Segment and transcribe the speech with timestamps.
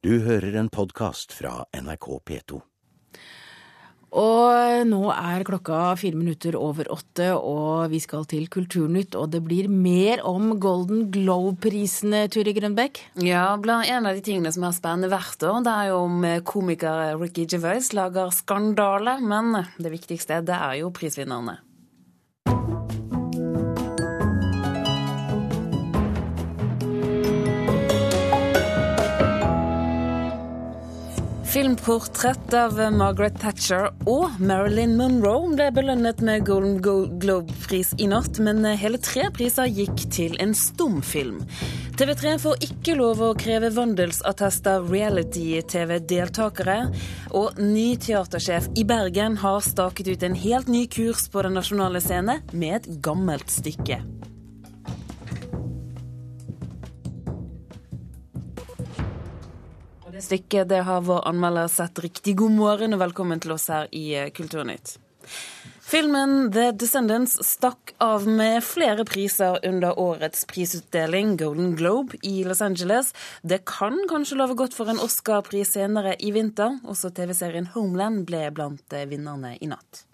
[0.00, 2.56] Du hører en podkast fra NRK P2.
[4.16, 9.12] Og nå er klokka fire minutter over åtte, og vi skal til Kulturnytt.
[9.20, 13.04] Og det blir mer om Golden Globe-prisene, Turi Grønbekk?
[13.20, 16.28] Ja, blant en av de tingene som er spennende hvert år, det er jo om
[16.48, 19.20] komiker Ricky Gervais lager skandale.
[19.20, 21.60] Men det viktigste, det er jo prisvinnerne.
[31.50, 38.62] Filmportrett av Margaret Thatcher og Marilyn Monroe ble belønnet med Golden Globe-pris i natt, men
[38.78, 41.40] hele tre priser gikk til en stumfilm.
[41.98, 46.78] TV3 får ikke lov å kreve vandelsattest av reality-TV-deltakere,
[47.34, 51.98] og ny teatersjef i Bergen har staket ut en helt ny kurs på den nasjonale
[52.04, 53.98] scene med et gammelt stykke.
[60.22, 62.36] Stykket det har vår anmelder sett riktig.
[62.36, 64.98] God morgen og velkommen til oss her i eh, Kulturnytt.
[65.90, 72.62] Filmen The Descendants stakk av med flere priser under årets prisutdeling, Golden Globe, i Los
[72.62, 73.10] Angeles.
[73.42, 76.78] Det kan kanskje love godt for en Oscar-pris senere i vinter.
[76.86, 80.04] Også TV-serien Homeland ble blant eh, vinnerne i natt.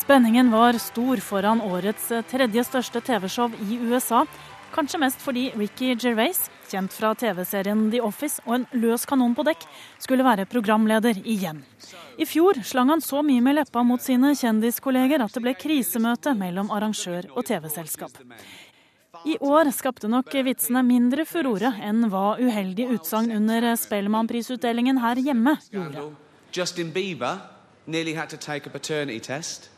[0.00, 4.24] Spenningen var stor foran årets eh, tredje største TV-show i USA.
[4.72, 6.38] Kanskje mest fordi Ricky Gervais,
[6.70, 9.66] kjent fra TV-serien The Office og en løs kanon på dekk,
[10.00, 11.60] skulle være programleder igjen.
[12.16, 16.32] I fjor slang han så mye med leppa mot sine kjendiskolleger at det ble krisemøte
[16.38, 18.16] mellom arrangør og TV-selskap.
[19.28, 25.58] I år skapte nok vitsene mindre furore enn hva uheldige utsagn under Spellemannprisutdelingen her hjemme
[25.70, 26.08] gjorde.
[26.52, 27.44] Justin Bieber
[27.86, 29.68] nearly had to take a paternity test.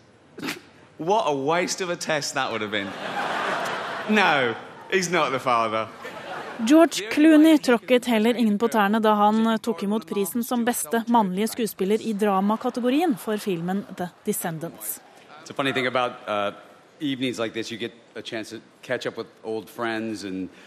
[0.99, 2.89] What a waste of a test that would have been.
[4.09, 4.55] No,
[4.95, 5.87] He's not the father.
[6.59, 11.49] George Clooney tråkket heller ingen på tærne da han tok imot prisen som beste mannlige
[11.51, 15.01] skuespiller i dramakategorien for filmen The Descendants.
[15.51, 15.57] Uh,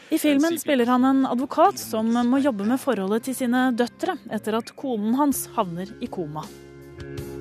[0.09, 4.59] I filmen spiller han en advokat som må jobbe med forholdet til sine døtre etter
[4.59, 6.43] at konen hans havner i koma.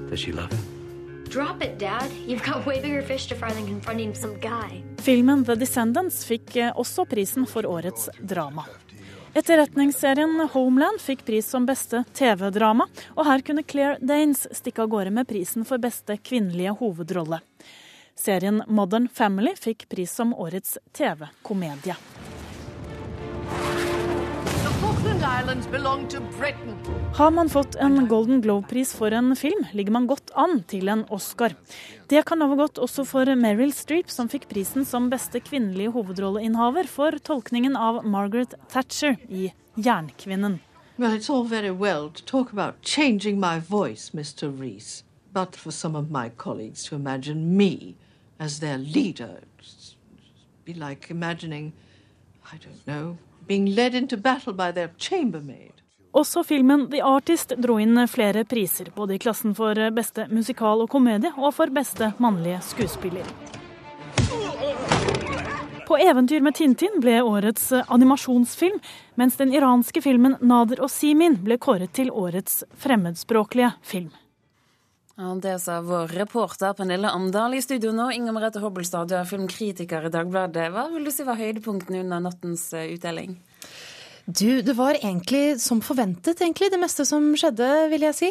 [0.07, 0.76] Does she love him?
[1.37, 2.11] Drop it, Dad.
[2.27, 4.83] You've got way bigger fish to fry than confronting some guy.
[4.97, 8.65] Filmen The Descendants fikk eh, også prisen for årets drama.
[9.37, 15.13] Etterretningsserien Homeland fikk pris som beste TV-drama, og her kunne Claire Danes stikke av gårde
[15.13, 17.43] med prisen for beste kvinnelige hovedrolle.
[18.17, 22.01] Serien Modern Family fikk pris som årets TV-komedie.
[27.17, 31.05] Har man fått en Golden Globe-pris for en film, ligger man godt an til en
[31.09, 31.55] Oscar.
[32.13, 36.85] Det kan love godt også for Meryl Streep, som fikk prisen som beste kvinnelige hovedrolleinnehaver
[36.93, 39.49] for tolkningen av Margaret Thatcher i
[39.81, 40.59] Jernkvinnen.
[40.99, 44.53] Well, it's all very well to talk about changing my voice, Mr.
[44.53, 45.03] Reece.
[45.33, 47.95] But for some of my colleagues to imagine me
[48.39, 49.41] as their leader,
[50.67, 51.73] be like imagining,
[52.53, 53.17] I don't know,
[53.47, 55.76] being led into battle by their chambermaid.
[56.17, 60.89] Også filmen The Artist dro inn flere priser, både i klassen for beste musikal og
[60.89, 63.27] komedie og for beste mannlige skuespiller.
[65.87, 68.79] På eventyr med Tintin ble årets animasjonsfilm,
[69.15, 74.09] mens den iranske filmen 'Nader og Simin' ble kåret til årets fremmedspråklige film.
[75.17, 78.11] Ja, det sa vår reporter Pernille Amdal i studio nå.
[78.13, 80.73] Inger Merete Hobbelstad, du er filmkritiker i Dagbladet.
[80.73, 83.37] Hva vil du si var høydepunktene under nattens eh, utdeling?
[84.27, 88.31] Du, det var egentlig som forventet, egentlig, det meste som skjedde, vil jeg si.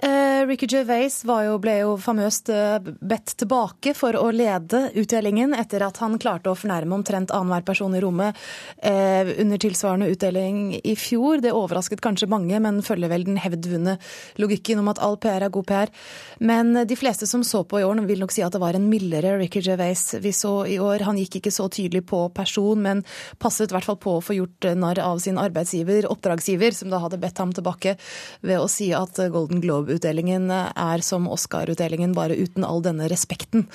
[0.00, 5.84] Eh, Ricky Gervais jo, ble jo famøst eh, bedt tilbake for å lede utdelingen etter
[5.84, 8.40] at han klarte å fornærme omtrent annenhver person i rommet
[8.80, 11.42] eh, under tilsvarende utdeling i fjor.
[11.44, 13.98] Det overrasket kanskje mange, men følger vel den hevdvunne
[14.40, 15.94] logikken om at all PR er god PR.
[16.40, 18.88] Men de fleste som så på i år, vil nok si at det var en
[18.88, 21.04] mildere Ricky Gervais vi så i år.
[21.04, 23.04] Han gikk ikke så tydelig på person, men
[23.36, 26.90] passet i hvert fall på å få gjort narr av sin sin arbeidsgiver, oppdragsgiver, som
[26.90, 27.96] da hadde bedt ham tilbake
[28.42, 33.66] ved å si at Golden Globe-utdelingen er som Oscar-utdelingen, bare uten all denne respekten.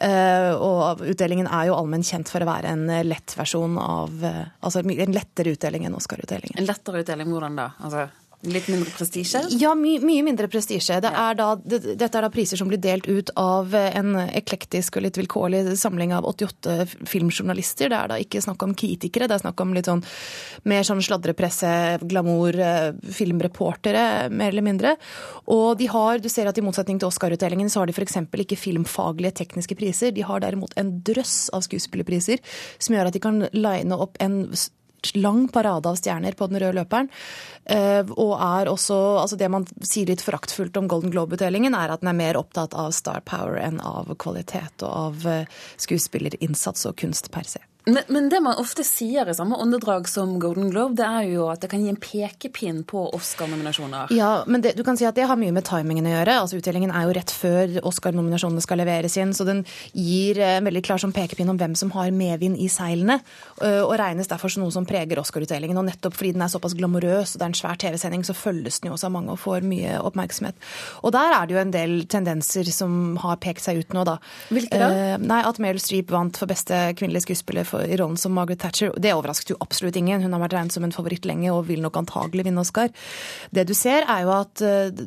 [0.00, 4.12] Eh, og utdelingen er jo allmenn kjent for å være en lett versjon av
[4.64, 6.56] Altså en lettere utdeling enn Oscar-utdelingen.
[6.58, 7.66] En lettere utdeling, hvordan da?
[7.84, 8.06] Altså
[8.44, 9.40] Litt mindre prestisje?
[9.56, 10.98] Ja, my, mye mindre prestisje.
[11.00, 11.10] Det
[11.64, 15.62] det, dette er da priser som blir delt ut av en eklektisk og litt vilkårlig
[15.80, 17.88] samling av 88 filmjournalister.
[17.88, 20.04] Det er da ikke snakk om kritikere, det er snakk om litt sånn
[20.68, 21.72] mer sånn sladrepresse,
[22.04, 24.96] glamour, eh, filmreportere, mer eller mindre.
[25.48, 28.20] Og de har, du ser at i motsetning til Oscar-utdelingen, så har de f.eks.
[28.44, 30.12] ikke filmfaglige tekniske priser.
[30.12, 32.44] De har derimot en drøss av skuespillerpriser
[32.78, 34.42] som gjør at de kan line opp en
[35.16, 37.10] lang parade av stjerner på den røde løperen.
[37.64, 42.04] Eh, og er også altså Det man sier litt foraktfullt om Golden Globe-utdelingen, er at
[42.04, 46.98] den er mer opptatt av star power enn av kvalitet og av eh, skuespillerinnsats og
[47.00, 47.62] kunst per se.
[47.84, 51.48] Men, men, det man ofte sier i samme åndedrag som Golden Globe, det er jo
[51.52, 54.12] at det kan gi en pekepinn på Oscar-nominasjoner.
[54.16, 56.38] Ja, men det, du kan si at det har mye med timingen å gjøre.
[56.40, 59.60] Altså Utdelingen er jo rett før Oscar-nominasjonene skal leveres inn, så den
[59.92, 63.18] gir en eh, veldig klar som pekepinn om hvem som har medvind i seilene,
[63.60, 65.76] eh, og regnes derfor som noe som preger Oscar-utdelingen.
[65.76, 68.80] Og nettopp fordi den er såpass glamorøs og det er en svær TV-sending, så følges
[68.80, 70.56] den jo også av mange og får mye oppmerksomhet.
[71.04, 74.16] Og der er det jo en del tendenser som har pekt seg ut nå, da.
[74.48, 74.88] Hvilke da?
[74.88, 78.60] Eh, nei, At Meryl Streep vant for beste kvinnelige skuespiller for, i rollen som Margaret
[78.60, 78.92] Thatcher.
[78.96, 80.22] Det overrasket jo absolutt ingen.
[80.22, 82.92] Hun har vært regnet som en favoritt lenge og vil nok antagelig vinne Oscar.
[83.54, 85.04] Det du ser, er jo at uh,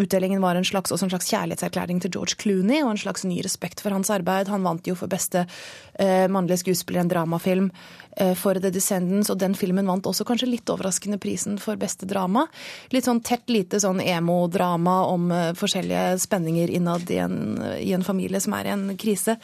[0.00, 3.40] utdelingen var en slags, også en slags kjærlighetserklæring til George Clooney og en slags ny
[3.44, 4.50] respekt for hans arbeid.
[4.52, 9.30] Han vant jo for beste uh, mannlige skuespiller i en dramafilm uh, for The Descendants,
[9.32, 12.46] og den filmen vant også kanskje litt overraskende prisen for beste drama.
[12.94, 15.28] Litt sånn tett lite sånn emo-drama om
[15.58, 17.36] forskjellige spenninger innad i en,
[17.78, 19.36] i en familie som er i en krise.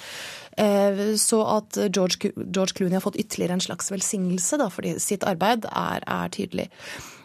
[0.56, 5.26] Eh, så at George, George Clooney har fått ytterligere en slags velsignelse da, fordi sitt
[5.26, 6.68] arbeid er, er tydelig.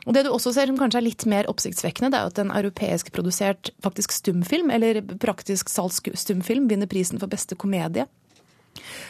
[0.08, 2.54] Og Det du også ser som kanskje er litt mer oppsiktsvekkende, det er at en
[2.56, 8.08] europeisk produsert faktisk stumfilm, eller praktisk salgsstumfilm, vinner prisen for beste komedie.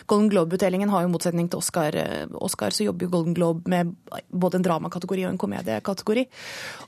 [0.09, 3.93] Golden Globe-utdelingen har jo motsetning til Oscar, eh, Oscar, så jobber jo Golden Globe med
[4.29, 6.25] både en dramakategori og en komediekategori.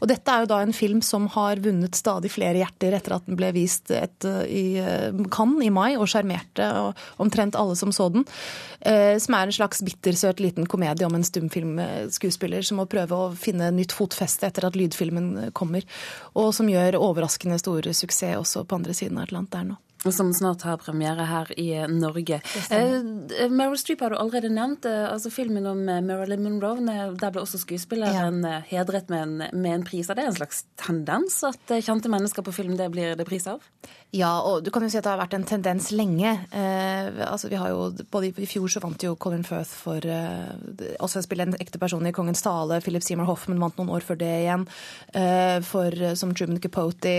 [0.02, 3.28] Og dette er jo da en film som har vunnet stadig flere hjerter etter at
[3.28, 6.68] den ble vist et, eh, i eh, Cannes i mai, og sjarmerte
[7.22, 8.26] omtrent alle som så den.
[8.82, 13.70] Som er en slags bittersøt liten komedie om en stumfilmskuespiller som må prøve å finne
[13.76, 15.86] nytt fotfeste etter at lydfilmen kommer,
[16.34, 19.80] og som gjør overraskende stor suksess også på andre siden av Atlanteren nå.
[20.10, 22.40] Som snart har premiere her i Norge.
[22.74, 24.86] Eh, Meryl Streep har du allerede nevnt.
[24.90, 26.82] Eh, altså Filmen om eh, Marilyn Monroe,
[27.14, 28.56] der ble også skuespilleren ja.
[28.58, 30.10] Eh, hedret med en, med en, pris.
[30.10, 33.62] Er det en slags tendens at kjente mennesker på film det blir det pris av?
[34.10, 36.34] Ja, og du kan jo si at det har vært en tendens lenge.
[36.50, 40.98] Eh, altså vi har jo, både I fjor så vant jo Colin Firth for eh,
[40.98, 42.82] også å spille en ekte person i Kongens tale.
[42.82, 44.66] Philip Seymour Hoffman vant noen år før det igjen,
[45.68, 47.18] for, som Truman Capote.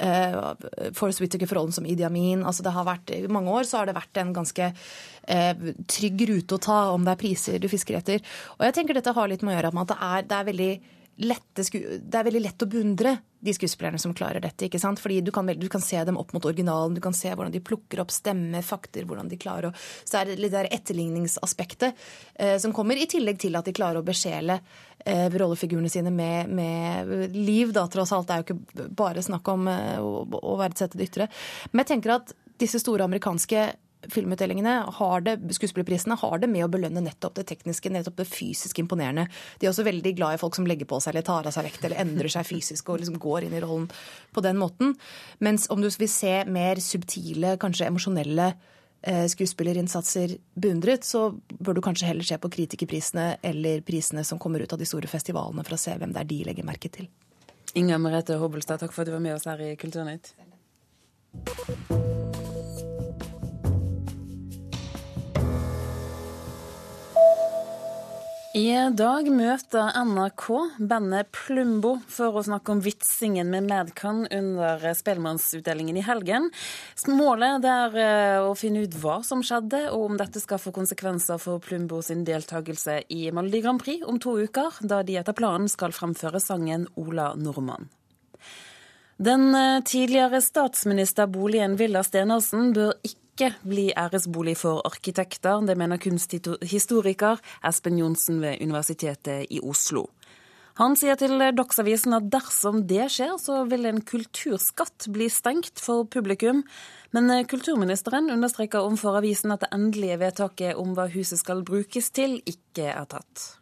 [0.00, 0.54] Uh,
[0.96, 2.44] Forrest Whittaker for rollen som Idi Amin.
[2.46, 6.24] Altså det har vært, I mange år så har det vært en ganske eh, trygg
[6.30, 8.24] rute å ta om det er priser du fisker etter.
[8.58, 10.48] Og jeg tenker dette har litt med å gjøre med at det er, det er
[10.48, 10.72] veldig
[11.20, 14.66] det er veldig lett å beundre de skuespillerne som klarer dette.
[14.66, 15.00] ikke sant?
[15.00, 17.62] Fordi du kan, du kan, se dem opp mot originalen, du kan se hvordan de
[17.64, 19.74] plukker opp stemme, fakter, hvordan de klarer å
[20.04, 21.96] Så er det der etterligningsaspektet
[22.34, 24.60] eh, som kommer, i tillegg til at de klarer å besjele
[25.04, 28.28] eh, rollefigurene sine med, med, liv, da, tross alt.
[28.28, 31.30] Det er jo ikke bare snakk om eh, å, å verdsette det ytre.
[31.72, 33.70] Men jeg tenker at disse store amerikanske
[34.08, 38.80] filmutdelingene har det, skuespillerprisene har det med å belønne nettopp det tekniske, nettopp det fysisk
[38.82, 39.26] imponerende.
[39.60, 41.68] De er også veldig glad i folk som legger på seg eller tar av seg
[41.68, 43.88] vekt eller endrer seg fysisk og liksom går inn i rollen
[44.32, 44.94] på den måten.
[45.44, 48.50] Mens om du vil se mer subtile, kanskje emosjonelle
[49.02, 54.64] eh, skuespillerinnsatser beundret, så bør du kanskje heller se på kritikerprisene eller prisene som kommer
[54.64, 57.10] ut av de store festivalene, for å se hvem det er de legger merke til.
[57.78, 60.34] Inga Merete Hobbelstad, takk for at du var med oss her i Kulturnytt.
[68.50, 70.44] I dag møter NRK
[70.90, 76.48] bandet Plumbo for å snakke om vitsingen med Madcon under Spellemannsutdelingen i helgen.
[77.14, 81.38] Målet er eh, å finne ut hva som skjedde, og om dette skal få konsekvenser
[81.38, 85.70] for Plumbo sin deltakelse i Melodi Grand Prix om to uker, da de etter planen
[85.70, 87.86] skal fremføre sangen Ola Nordmann.
[89.22, 95.62] Den eh, tidligere statsministerboligen Villa Stenersen bør ikke ikke bli æresbolig for arkitekter.
[95.64, 100.08] Det mener kunsthistoriker Espen Johnsen ved Universitetet i Oslo.
[100.80, 106.06] Han sier til Dagsavisen at dersom det skjer, så vil en kulturskatt bli stengt for
[106.08, 106.62] publikum.
[107.12, 112.38] Men kulturministeren understreker overfor avisen at det endelige vedtaket om hva huset skal brukes til,
[112.48, 113.59] ikke er tatt.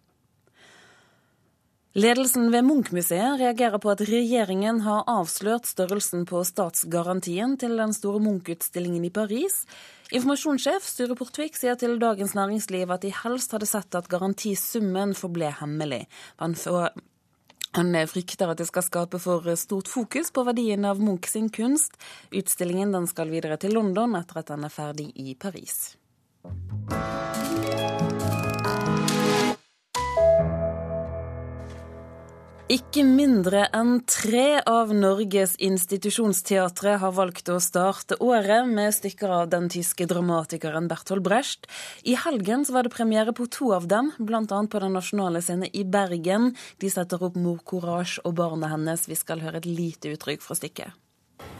[1.96, 8.20] Ledelsen ved Munch-museet reagerer på at regjeringen har avslørt størrelsen på statsgarantien til den store
[8.20, 9.62] Munch-utstillingen i Paris.
[10.12, 15.48] Informasjonssjef Sture Portvik sier til Dagens Næringsliv at de helst hadde sett at garantisummen forble
[15.62, 16.04] hemmelig.
[16.44, 16.54] Han,
[18.12, 21.96] frykter at det skal skape for stort fokus på verdien av Munch sin kunst.
[22.28, 25.96] Utstillingen skal videre til London etter at den er ferdig i Paris.
[32.68, 39.46] Ikke mindre enn tre av Norges institusjonsteatre har valgt å starte året med stykker av
[39.54, 41.64] den tyske dramatikeren Bertolt Brecht.
[42.04, 44.44] I helgen var det premiere på to av dem, bl.a.
[44.44, 46.50] på Den nasjonale scene i Bergen.
[46.76, 49.08] De setter opp Mor Courage og barnet hennes.
[49.08, 50.92] Vi skal høre et lite uttrykk fra stykket.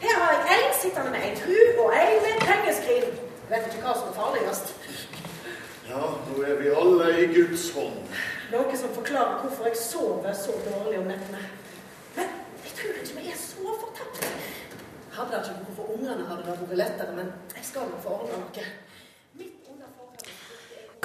[0.04, 3.08] Her har jeg en sittende med ei tru og en med pengeskrin.
[3.48, 4.76] Vet ikke hva som er farligst.
[5.88, 8.07] Ja, nå er vi alle i Guds hånd.
[8.48, 11.40] Noe som forklarer hvorfor jeg sover så dårlig om nettene.
[12.16, 12.30] Men
[12.64, 14.22] jeg tror ikke vi er så fortapt.
[15.18, 18.20] Hadde det ikke vært for ungene, hadde det vært lettere, men jeg skal nå få
[18.22, 18.68] ordna noe.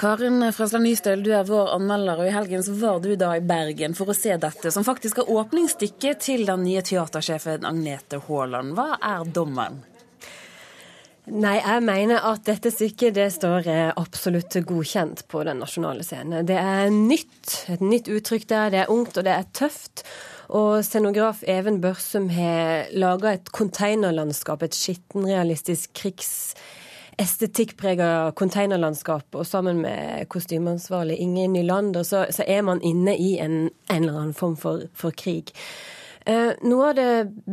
[0.03, 3.43] Karin Frøsland Nystøl, du er vår anmelder, og i helgen så var du da i
[3.45, 8.73] Bergen for å se dette, som faktisk er åpningsstykket til den nye teatersjefen Agnete Haaland.
[8.79, 9.83] Hva er dommen?
[11.31, 16.43] Nei, jeg mener at dette stykket det står absolutt godkjent på den nasjonale scenen.
[16.49, 18.73] Det er nytt, et nytt uttrykk der.
[18.73, 20.03] Det er ungt og det er tøft.
[20.53, 26.33] Og scenograf Even Børsum har laga et konteinerlandskap, et skittenrealistisk krigs
[27.21, 33.67] estetikkprega containerlandskap, og sammen med kostymeansvarlig Inge Nylander, så, så er man inne i en,
[33.89, 35.53] en eller annen form for, for krig.
[36.25, 37.07] Eh, noe av det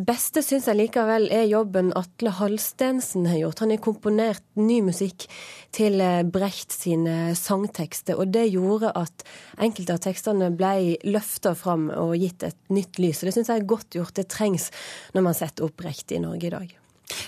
[0.07, 3.63] beste syns jeg likevel er jobben Atle Halstensen har gjort.
[3.65, 5.27] Han har komponert ny musikk
[5.75, 9.27] til eh, Brecht sine sangtekster, og det gjorde at
[9.59, 13.23] enkelte av tekstene ble løfta fram og gitt et nytt lys.
[13.23, 14.15] Og det syns jeg er godt gjort.
[14.15, 14.71] Det trengs
[15.17, 16.77] når man setter opp Brecht i Norge i dag.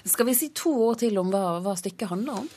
[0.06, 2.52] Skal vi si to år til om hva, hva stykket handler om?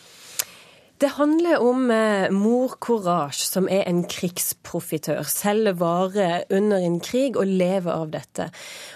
[0.98, 5.26] Det handler om eh, mor Courage, som er en krigsprofitør.
[5.28, 8.46] Selger varer under en krig og lever av dette.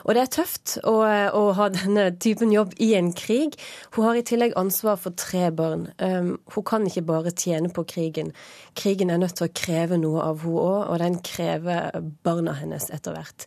[0.05, 3.59] Og det er tøft å, å, ha denne typen jobb i en krig.
[3.97, 5.89] Hun har i tillegg ansvar for tre barn.
[5.99, 8.31] Um, hun kan ikke bare tjene på krigen.
[8.79, 12.87] Krigen er nødt til å kreve noe av hun òg, og den krever barna hennes
[12.95, 13.43] etter hvert.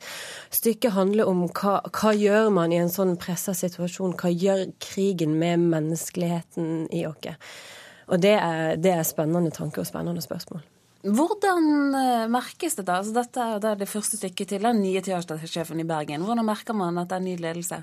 [0.53, 4.13] Stykket handler om hva, hva gjør man i en sånn pressa situasjon?
[4.21, 7.49] Hva gjør krigen med menneskeligheten i oss?
[8.11, 10.63] Og det er, det er spennende tanker og spennende spørsmål.
[11.03, 13.01] Hvordan eh, merkes det da?
[13.01, 16.23] Altså, dette er det, det første stykket til den nye teatersjefen i Bergen.
[16.27, 17.83] Hvordan merker man at det er ny ledelse?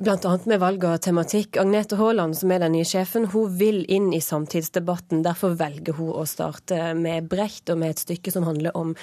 [0.00, 1.58] Annet med valg av tematikk.
[1.60, 5.20] Agnete Haaland, som er den nye sjefen, hun vil inn i samtidsdebatten.
[5.22, 8.96] Derfor velger hun å starte med Brecht og med et stykke som handler om,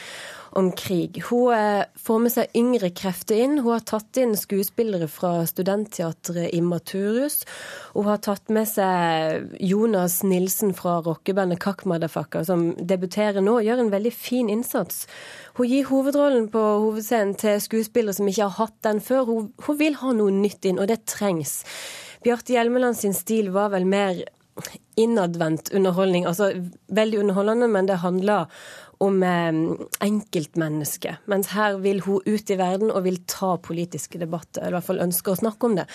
[0.51, 1.21] om krig.
[1.29, 3.59] Hun eh, får med seg yngre krefter inn.
[3.61, 7.43] Hun har tatt inn skuespillere fra studentteatret i Maturus.
[7.93, 13.85] Hun har tatt med seg Jonas Nilsen fra rockebandet Kakk Madafaka, som debuterer nå gjør
[13.85, 15.05] en veldig fin innsats.
[15.59, 19.29] Hun gir hovedrollen på hovedscenen til skuespillere som ikke har hatt den før.
[19.29, 21.61] Hun, hun vil ha noe nytt inn, og det trengs.
[22.25, 24.17] Bjarte Hjelmeland sin stil var vel mer
[24.99, 26.25] innadvendt underholdning.
[26.27, 26.51] Altså
[26.87, 28.45] veldig underholdende, men det handla
[28.99, 29.53] om eh,
[30.05, 31.23] enkeltmennesket.
[31.31, 34.89] Mens her vil hun ut i verden og vil ta politiske debatter, eller i hvert
[34.89, 35.87] fall ønske å snakke om det.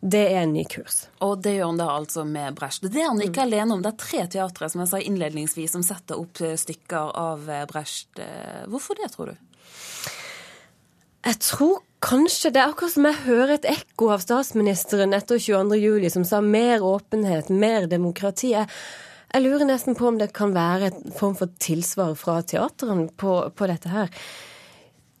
[0.00, 1.06] Det er en ny kurs.
[1.24, 2.84] Og det gjør han da altså med Brecht.
[2.84, 3.46] Det er han ikke mm.
[3.46, 3.82] alene om.
[3.82, 8.12] Det er tre teatre som jeg sa innledningsvis, som setter opp stykker av eh, Brecht.
[8.20, 9.42] Eh, hvorfor det, tror du?
[11.26, 16.06] Jeg tror kanskje det er akkurat som jeg hører et ekko av statsministeren etter 22.07,
[16.14, 18.52] som sa mer åpenhet, mer demokrati.
[18.52, 18.70] Jeg,
[19.32, 23.38] jeg, lurer nesten på om det kan være en form for tilsvar fra teateren på,
[23.56, 24.12] på dette her.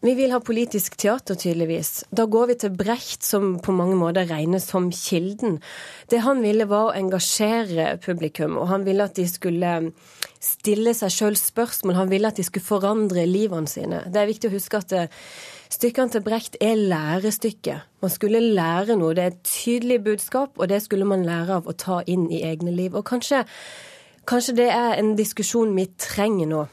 [0.04, 2.04] Vi vil ha politisk teater, tydeligvis.
[2.14, 5.56] Da går vi til Brecht, som på mange måter regnes som kilden.
[6.12, 9.72] Det han ville, var å engasjere publikum, og han ville at de skulle
[10.42, 11.96] stille seg sjøl spørsmål.
[11.96, 14.04] Han ville at de skulle forandre livene sine.
[14.12, 15.10] Det er viktig å huske at eh,
[15.72, 17.82] stykkene til Brecht er lærestykker.
[18.04, 19.16] Man skulle lære noe.
[19.16, 22.44] Det er et tydelig budskap, og det skulle man lære av å ta inn i
[22.46, 22.94] egne liv.
[22.94, 23.42] Og kanskje,
[24.26, 26.64] kanskje det er en diskusjon vi trenger nå.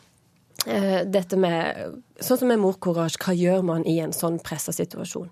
[0.65, 5.27] Eh, dette med Sånn som med morcourage, hva gjør man i en sånn pressa situasjon?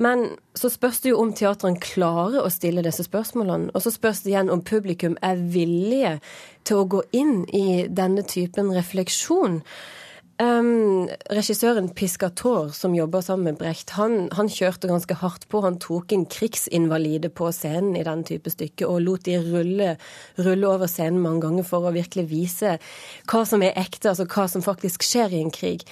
[0.00, 0.24] Men
[0.58, 3.70] så spørs det jo om teatrene klarer å stille disse spørsmålene.
[3.76, 6.16] Og så spørs det igjen om publikum er villige
[6.66, 9.60] til å gå inn i denne typen refleksjon.
[10.40, 15.60] Um, regissøren Piscator, som jobber sammen med Brecht, han, han, kjørte ganske hardt på.
[15.60, 19.90] Han tok inn krigsinvalide på scenen i den type stykke og lot de rulle,
[20.40, 22.78] rulle, over scenen mange ganger for å virkelig vise
[23.28, 25.84] hva som er ekte, altså hva som faktisk skjer i en krig.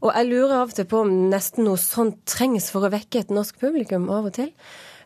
[0.00, 3.20] Og jeg lurer av og til på om nesten noe sånt trengs for å vekke
[3.20, 4.54] et norsk publikum av og til.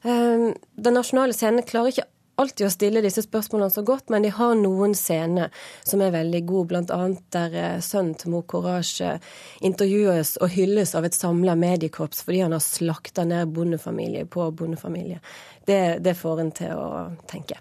[0.04, 2.10] Den nasjonale scenen klarer ikke
[2.40, 5.52] alltid å stille disse spørsmålene så godt, men de har noen scener
[5.86, 7.00] som er veldig gode, bl.a.
[7.34, 9.16] der eh, sønnen til Mo Courage
[9.64, 15.20] intervjues og hylles av et samla mediekorps fordi han har slakta ned bondefamilie på bondefamilie.
[15.64, 16.88] Det, det får en til å
[17.30, 17.60] tenke.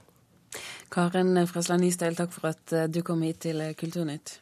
[0.94, 4.40] Karen Fresland Nystøyl, takk for at eh, du kom hit til Kulturnytt.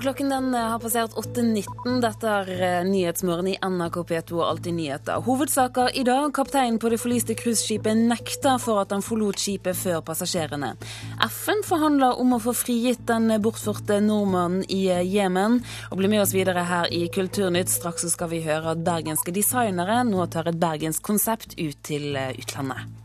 [0.00, 2.00] Klokken den eh, har passert 8.19.
[2.02, 5.22] Dette er eh, Nyhetsmorgen i NRK P2 og Alltid nyheter.
[5.22, 6.32] Hovedsaker i dag.
[6.34, 10.72] Kapteinen på det forliste cruiseskipet nekter for at han forlot skipet før passasjerene.
[11.30, 15.60] FN forhandler om å få frigitt den bortførte nordmannen i eh, Jemen.
[15.92, 17.70] Og bli med oss videre her i Kulturnytt.
[17.70, 22.18] Straks så skal vi høre at bergenske designere nå tar et bergensk konsept ut til
[22.18, 23.03] utlandet.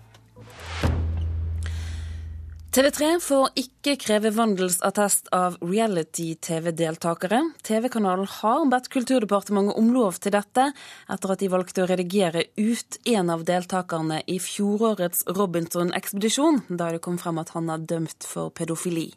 [2.70, 7.40] TV3 får ikke kreve vandelsattest av reality-TV-deltakere.
[7.66, 10.68] TV-kanalen har bedt Kulturdepartementet om lov til dette,
[11.10, 17.00] etter at de valgte å redigere ut en av deltakerne i fjorårets Robinson-ekspedisjon, da det
[17.02, 19.08] kom frem at han er dømt for pedofili.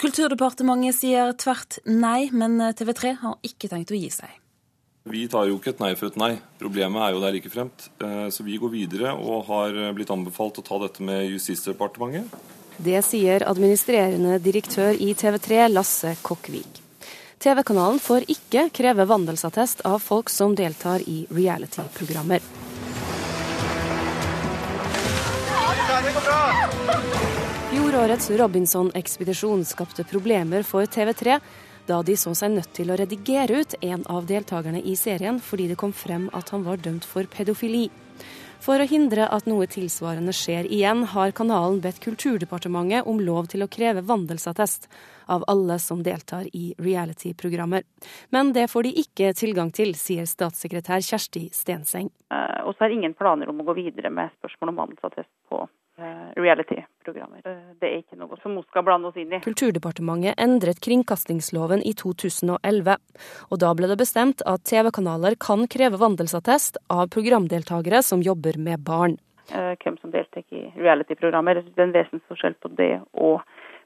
[0.00, 4.38] Kulturdepartementet sier tvert nei, men TV3 har ikke tenkt å gi seg.
[5.10, 6.30] Vi tar jo ikke et nei for et nei.
[6.64, 7.90] Problemet er jo der like fremt.
[8.00, 12.56] Eh, så vi går videre og har blitt anbefalt å ta dette med Justisdepartementet.
[12.80, 16.78] Det sier administrerende direktør i TV3, Lasse Kokkvik.
[17.36, 22.40] TV-kanalen får ikke kreve vandelsattest av folk som deltar i reality-programmer.
[27.68, 31.36] Fjorårets Robinson-ekspedisjon skapte problemer for TV3
[31.90, 35.68] da de så seg nødt til å redigere ut en av deltakerne i serien fordi
[35.68, 37.90] det kom frem at han var dømt for pedofili.
[38.60, 43.64] For å hindre at noe tilsvarende skjer igjen, har kanalen bedt Kulturdepartementet om lov til
[43.64, 44.84] å kreve vandelsattest
[45.32, 47.86] av alle som deltar i reality-programmer.
[48.28, 52.12] Men det får de ikke tilgang til, sier statssekretær Kjersti Stenseng.
[52.28, 55.64] Eh, og så er ingen planer om å gå videre med spørsmål om vandelsattest på
[56.36, 57.42] reality-programmer.
[57.44, 59.40] Eh, det er ikke noe som vi skal blande oss inn i.
[59.44, 62.98] Kulturdepartementet endret kringkastingsloven i 2011,
[63.50, 68.84] og da ble det bestemt at TV-kanaler kan kreve vandelsattest av programdeltakere som jobber med
[68.86, 69.18] barn.
[69.50, 71.62] Eh, hvem som deltar i reality-programmer.
[71.64, 73.42] Det er en vesensforskjell på det og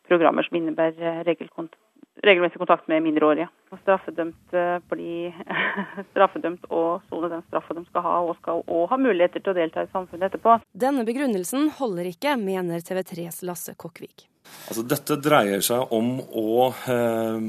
[0.09, 1.81] programmer som innebærer regelkontroll
[2.23, 3.49] regelmessig kontakt med mindreårige.
[3.83, 4.55] Straffedømt
[4.93, 5.35] blir
[6.13, 9.57] straffedømt og sone den straffa de skal ha, og skal òg ha muligheter til å
[9.59, 10.61] delta i samfunnet etterpå.
[10.71, 14.29] Denne begrunnelsen holder ikke, mener TV3s Lasse Kokkvik.
[14.69, 17.47] Altså, dette dreier seg om å eh,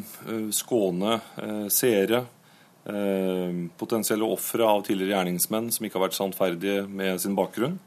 [0.56, 2.22] skåne eh, seere,
[2.88, 7.78] eh, potensielle ofre av tidligere gjerningsmenn som ikke har vært sannferdige med sin bakgrunn,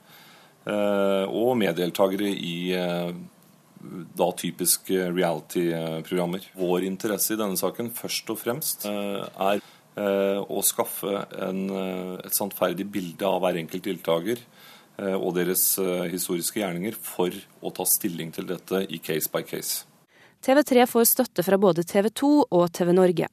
[0.68, 3.12] eh, og meddeltakere i eh,
[4.18, 6.46] da typisk reality-programmer.
[6.58, 12.14] Vår interesse i denne saken først og fremst eh, er eh, å skaffe en, eh,
[12.26, 14.48] et sannferdig bilde av hver enkelt deltaker
[14.98, 15.76] og deres
[16.10, 17.30] historiske gjerninger for
[17.62, 19.84] å ta stilling til dette i case by case.
[20.42, 23.28] TV3 får støtte fra både TV 2 og TV Norge.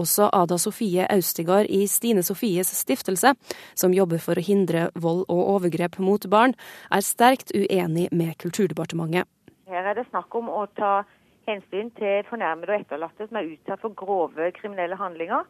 [0.00, 3.32] Også Ada Sofie Austegard i Stine Sofies stiftelse,
[3.74, 6.56] som jobber for å hindre vold og overgrep mot barn,
[6.92, 9.28] er sterkt uenig med Kulturdepartementet.
[9.70, 11.00] Her er det snakk om å ta
[11.48, 15.48] hensyn til fornærmede og etterlatte som er utsatt for grove kriminelle handlinger.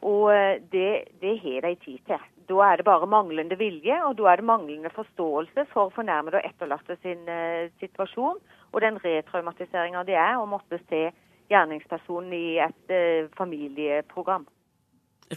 [0.00, 2.28] Og eh, det, det har de tid til.
[2.50, 6.48] Da er det bare manglende vilje, og da er det manglende forståelse for fornærmede og
[6.48, 8.40] etterlatte sin uh, situasjon,
[8.72, 11.04] og den retraumatiseringa det er å måtte se
[11.52, 14.48] gjerningspersonen i et uh, familieprogram.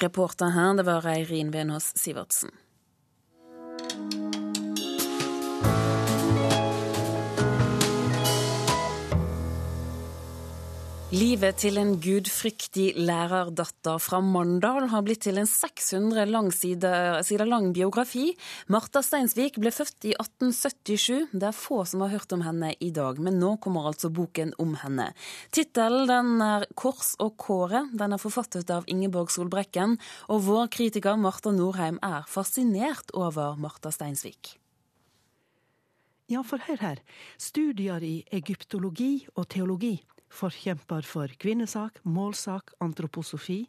[0.02, 2.56] Reporter her, det var Eirin Venås Sivertsen.
[11.14, 16.90] Livet til en gudfryktig lærerdatter fra Mandal har blitt til en 600 lang side,
[17.22, 18.32] side lang biografi.
[18.74, 21.28] Marta Steinsvik ble født i 1877.
[21.30, 24.56] Det er få som har hørt om henne i dag, men nå kommer altså boken
[24.58, 25.12] om henne.
[25.54, 27.92] Tittelen er 'Kors og kåre'.
[27.94, 30.00] Den er forfattet av Ingeborg Solbrekken,
[30.30, 34.58] og vår kritiker Marta Norheim er fascinert over Marta Steinsvik.
[36.28, 36.98] Ja, for hør her.
[37.38, 40.02] Studier i egyptologi og teologi
[40.34, 43.64] forkjemper for kvinnesak, målsak, antroposofi,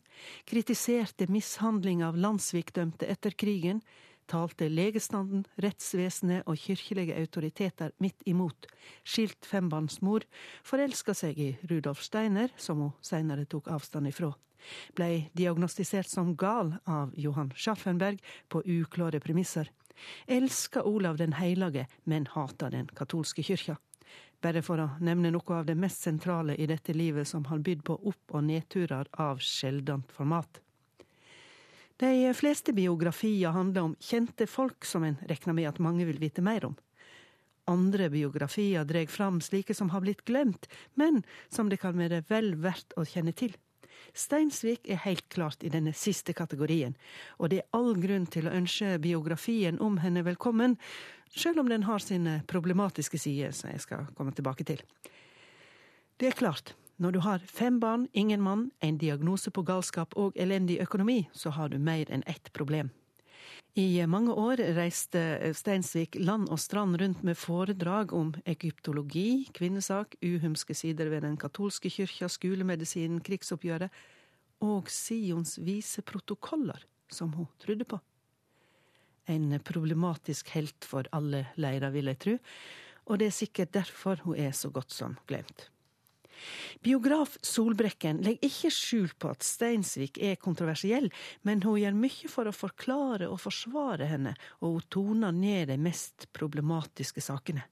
[0.48, 3.82] kritiserte mishandling av landssvikdømte etter krigen,
[4.30, 8.68] talte legestanden, rettsvesenet og kirkelige autoriteter midt imot,
[9.04, 10.24] skilt fembarnsmor,
[10.64, 14.32] forelska seg i Rudolf Steiner, som hun seinere tok avstand ifra,
[14.96, 19.68] blei diagnostisert som gal av Johan Schaffenberg på uklare premisser,
[20.26, 23.76] elska Olav den heilage, men hata den katolske kyrkja
[24.44, 27.84] bare for å nevne noe av det mest sentrale i dette livet som har bydd
[27.86, 30.60] på opp- og nedturer av sjeldent format.
[31.96, 36.42] De fleste biografier handler om kjente folk som en regner med at mange vil vite
[36.42, 36.74] mer om.
[37.70, 42.52] Andre biografier drar fram slike som har blitt glemt, men som det kan være vel
[42.60, 43.54] verdt å kjenne til.
[44.12, 46.98] Steinsvik er helt klart i denne siste kategorien,
[47.38, 50.76] og det er all grunn til å ønske biografien om henne velkommen,
[51.34, 54.82] selv om den har sine problematiske sider, som jeg skal komme tilbake til.
[56.16, 60.36] Det er klart, når du har fem barn, ingen mann, en diagnose på galskap og
[60.38, 62.92] elendig økonomi, så har du mer enn ett problem.
[63.74, 65.20] I mange år reiste
[65.58, 71.90] Steinsvik land og strand rundt med foredrag om egyptologi, kvinnesak, uhumske sider ved den katolske
[71.90, 73.90] kyrkja, skolemedisinen, krigsoppgjøret
[74.62, 77.98] og Sions vise protokoller, som hun trodde på.
[79.30, 82.34] En problematisk helt for alle leirer, vil jeg tro,
[83.08, 85.68] og det er sikkert derfor hun er så godt som glemt.
[86.84, 91.08] Biograf Solbrekken legger ikke skjul på at Steinsvik er kontroversiell,
[91.46, 95.78] men hun gjør mye for å forklare og forsvare henne, og hun toner ned de
[95.80, 97.64] mest problematiske sakene.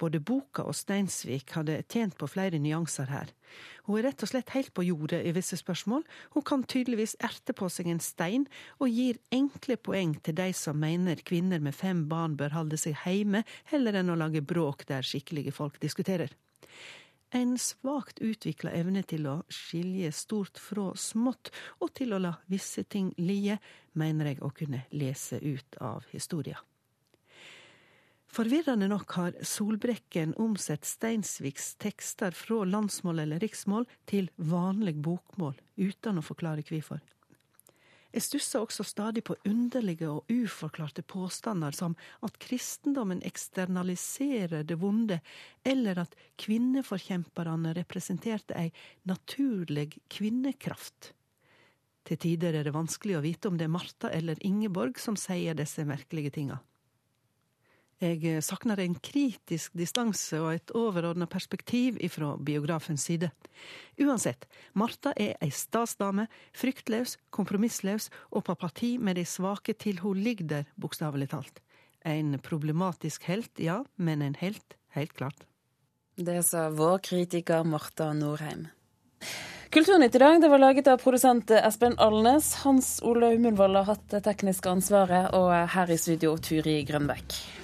[0.00, 3.30] Både boka og Steinsvik hadde tjent på flere nyanser her.
[3.86, 6.02] Hun er rett og slett helt på jordet i visse spørsmål.
[6.34, 8.48] Hun kan tydeligvis erte på seg en stein,
[8.82, 12.98] og gir enkle poeng til de som mener kvinner med fem barn bør holde seg
[13.04, 16.34] hjemme, heller enn å lage bråk der skikkelige folk diskuterer.
[17.34, 21.50] En svakt utvikla evne til å skilje stort fra smått,
[21.82, 23.58] og til å la visse ting lie,
[23.98, 26.60] mener jeg å kunne lese ut av historia.
[28.34, 36.18] Forvirrende nok har Solbrekken omsett Steinsviks tekster fra landsmål eller riksmål til vanlig bokmål, uten
[36.18, 36.98] å forklare hvorfor.
[38.10, 41.94] Jeg stusser også stadig på underlige og uforklarte påstander som
[42.26, 45.20] at kristendommen eksternaliserer det vonde,
[45.62, 48.74] eller at kvinneforkjemperne representerte ei
[49.06, 51.12] naturlig kvinnekraft.
[52.02, 55.54] Til tider er det vanskelig å vite om det er Martha eller Ingeborg som sier
[55.54, 56.64] disse merkelige tinga.
[58.04, 63.30] Jeg eh, savner en kritisk distanse og et overordna perspektiv ifra biografens side.
[64.02, 64.44] Uansett,
[64.76, 70.50] Martha er ei stasdame, fryktløs, kompromissløs og på parti med de svake til hun ligger
[70.50, 71.62] der, bokstavelig talt.
[72.04, 75.46] En problematisk helt, ja, men en helt, helt klart.
[76.14, 78.68] Det sa vår kritiker Martha Norheim.
[79.74, 82.52] Kulturnytt i dag det var laget av produsent Espen Alnes.
[82.62, 87.63] Hans Ole Munvold har hatt det tekniske ansvaret, og her i studio Turi Grønbekk.